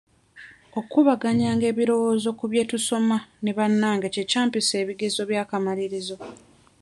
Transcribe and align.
Okubaganya 0.79 1.47
ebirowoozo 1.71 2.29
ku 2.39 2.45
bye 2.51 2.63
tusoma 2.71 3.17
ne 3.43 3.51
bannange 3.57 4.07
kye 4.13 4.23
kyampisa 4.29 4.73
ebigezo 4.83 5.21
by'akamalirizo. 5.29 6.15